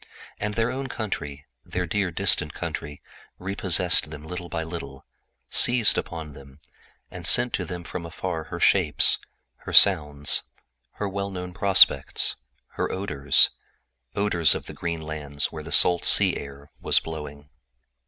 And 0.39 0.55
their 0.55 0.71
own 0.71 0.87
country, 0.87 1.45
their 1.63 1.85
dear, 1.85 2.09
distant 2.09 2.55
country, 2.55 3.03
recaptured 3.37 4.09
them 4.09 4.25
little 4.25 4.49
by 4.49 4.63
little, 4.63 5.05
seizing 5.51 6.03
on 6.09 6.33
their 6.33 6.41
imaginations, 6.41 6.69
and 7.11 7.27
sending 7.27 7.51
to 7.51 7.65
them 7.65 7.83
from 7.83 8.07
afar 8.07 8.45
her 8.45 8.59
shapes, 8.59 9.19
her 9.57 9.73
sounds, 9.73 10.41
her 10.93 11.07
well 11.07 11.29
known 11.29 11.53
prospects, 11.53 12.35
her 12.69 12.91
odors—odors 12.91 14.55
of 14.55 14.65
the 14.65 14.73
green 14.73 15.01
lands 15.03 15.51
where 15.51 15.61
the 15.61 15.71
salt 15.71 16.03
sea 16.03 16.35
air 16.35 16.71
was 16.79 16.99
blowing. 16.99 17.51